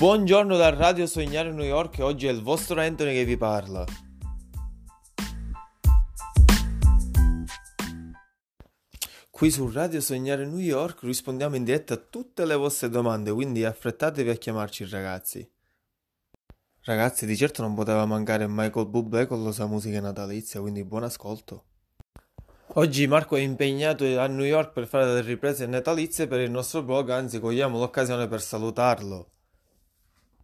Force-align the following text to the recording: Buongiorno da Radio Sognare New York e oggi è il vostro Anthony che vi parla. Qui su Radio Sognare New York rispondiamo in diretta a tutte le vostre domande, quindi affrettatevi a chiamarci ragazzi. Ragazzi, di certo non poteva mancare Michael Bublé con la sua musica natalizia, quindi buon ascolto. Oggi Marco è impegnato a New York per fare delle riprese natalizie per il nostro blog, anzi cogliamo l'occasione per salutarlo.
Buongiorno 0.00 0.56
da 0.56 0.70
Radio 0.70 1.06
Sognare 1.06 1.52
New 1.52 1.62
York 1.62 1.98
e 1.98 2.02
oggi 2.02 2.26
è 2.26 2.30
il 2.30 2.40
vostro 2.40 2.80
Anthony 2.80 3.12
che 3.12 3.26
vi 3.26 3.36
parla. 3.36 3.84
Qui 9.28 9.50
su 9.50 9.70
Radio 9.70 10.00
Sognare 10.00 10.46
New 10.46 10.56
York 10.56 11.02
rispondiamo 11.02 11.56
in 11.56 11.64
diretta 11.64 11.92
a 11.92 11.96
tutte 11.98 12.46
le 12.46 12.54
vostre 12.54 12.88
domande, 12.88 13.30
quindi 13.30 13.62
affrettatevi 13.62 14.30
a 14.30 14.36
chiamarci 14.36 14.88
ragazzi. 14.88 15.46
Ragazzi, 16.84 17.26
di 17.26 17.36
certo 17.36 17.60
non 17.60 17.74
poteva 17.74 18.06
mancare 18.06 18.46
Michael 18.48 18.86
Bublé 18.86 19.26
con 19.26 19.44
la 19.44 19.52
sua 19.52 19.66
musica 19.66 20.00
natalizia, 20.00 20.62
quindi 20.62 20.82
buon 20.82 21.02
ascolto. 21.02 21.64
Oggi 22.68 23.06
Marco 23.06 23.36
è 23.36 23.40
impegnato 23.40 24.06
a 24.18 24.26
New 24.28 24.46
York 24.46 24.72
per 24.72 24.86
fare 24.86 25.04
delle 25.04 25.20
riprese 25.20 25.66
natalizie 25.66 26.26
per 26.26 26.40
il 26.40 26.50
nostro 26.50 26.82
blog, 26.82 27.10
anzi 27.10 27.38
cogliamo 27.38 27.78
l'occasione 27.78 28.28
per 28.28 28.40
salutarlo. 28.40 29.32